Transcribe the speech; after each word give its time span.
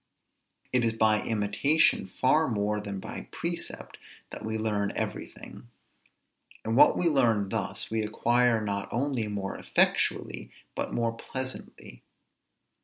It 0.73 0.83
is 0.83 0.93
by 0.93 1.21
imitation 1.23 2.07
far 2.07 2.47
more 2.47 2.81
than 2.81 2.99
by 2.99 3.27
precept, 3.29 3.99
that 4.31 4.43
we 4.43 4.57
learn 4.57 4.91
everything; 4.95 5.69
and 6.65 6.75
what 6.75 6.97
we 6.97 7.05
learn 7.07 7.49
thus, 7.49 7.91
we 7.91 8.01
acquire 8.01 8.59
not 8.65 8.89
only 8.91 9.27
more 9.27 9.55
effectually, 9.59 10.49
but 10.73 10.91
more 10.91 11.13
pleasantly. 11.13 12.01